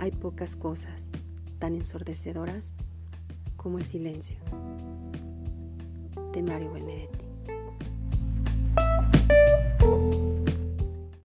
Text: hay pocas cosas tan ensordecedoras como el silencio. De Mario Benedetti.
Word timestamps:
hay 0.00 0.12
pocas 0.12 0.56
cosas 0.56 1.08
tan 1.58 1.74
ensordecedoras 1.74 2.72
como 3.56 3.78
el 3.78 3.84
silencio. 3.84 4.38
De 6.32 6.42
Mario 6.42 6.72
Benedetti. 6.72 7.19